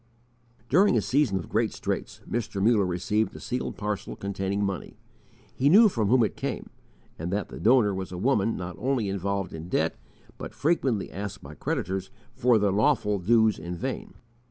During 0.67 0.97
a 0.97 1.01
season 1.01 1.37
of 1.37 1.47
great 1.47 1.71
straits 1.71 2.21
Mr. 2.27 2.59
Muller 2.59 2.87
received 2.87 3.35
a 3.35 3.39
sealed 3.39 3.77
parcel 3.77 4.15
containing 4.15 4.65
money. 4.65 4.97
He 5.53 5.69
knew 5.69 5.89
from 5.89 6.07
whom 6.07 6.23
it 6.23 6.35
came, 6.35 6.71
and 7.19 7.31
that 7.31 7.49
the 7.49 7.59
donor 7.59 7.93
was 7.93 8.11
a 8.11 8.17
woman 8.17 8.57
not 8.57 8.75
only 8.79 9.09
involved 9.09 9.53
in 9.53 9.69
debt, 9.69 9.93
but 10.39 10.55
frequently 10.55 11.11
asked 11.11 11.43
by 11.43 11.53
creditors 11.53 12.09
for 12.33 12.57
their 12.57 12.71
lawful 12.71 13.19
dues 13.19 13.59
in 13.59 13.75
vain. 13.75 14.15